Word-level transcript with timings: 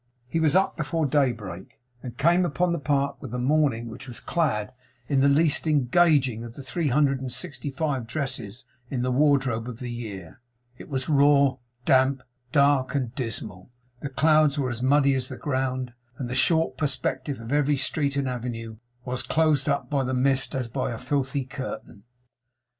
He 0.27 0.39
was 0.39 0.55
up 0.55 0.75
before 0.75 1.05
daybreak, 1.05 1.79
and 2.01 2.17
came 2.17 2.43
upon 2.43 2.71
the 2.73 2.79
Park 2.79 3.21
with 3.21 3.29
the 3.29 3.37
morning, 3.37 3.87
which 3.87 4.07
was 4.07 4.19
clad 4.19 4.73
in 5.07 5.19
the 5.19 5.29
least 5.29 5.67
engaging 5.67 6.43
of 6.43 6.55
the 6.55 6.63
three 6.63 6.87
hundred 6.87 7.21
and 7.21 7.31
sixty 7.31 7.69
five 7.69 8.07
dresses 8.07 8.65
in 8.89 9.03
the 9.03 9.11
wardrobe 9.11 9.69
of 9.69 9.77
the 9.77 9.91
year. 9.91 10.41
It 10.75 10.89
was 10.89 11.07
raw, 11.07 11.57
damp, 11.85 12.23
dark, 12.51 12.95
and 12.95 13.13
dismal; 13.13 13.69
the 13.99 14.09
clouds 14.09 14.57
were 14.57 14.69
as 14.69 14.81
muddy 14.81 15.13
as 15.13 15.29
the 15.29 15.37
ground; 15.37 15.93
and 16.17 16.27
the 16.27 16.33
short 16.33 16.77
perspective 16.79 17.39
of 17.39 17.51
every 17.53 17.77
street 17.77 18.15
and 18.15 18.27
avenue 18.27 18.77
was 19.05 19.21
closed 19.21 19.69
up 19.69 19.87
by 19.91 20.03
the 20.03 20.15
mist 20.15 20.55
as 20.55 20.67
by 20.67 20.89
a 20.91 20.97
filthy 20.97 21.45
curtain. 21.45 22.05